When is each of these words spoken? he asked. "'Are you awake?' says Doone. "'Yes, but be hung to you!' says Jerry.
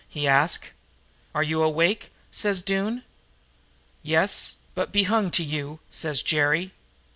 he 0.09 0.27
asked. 0.27 0.65
"'Are 1.35 1.43
you 1.43 1.61
awake?' 1.61 2.11
says 2.31 2.63
Doone. 2.63 3.03
"'Yes, 4.01 4.55
but 4.73 4.91
be 4.91 5.03
hung 5.03 5.29
to 5.29 5.43
you!' 5.43 5.79
says 5.91 6.23
Jerry. 6.23 6.71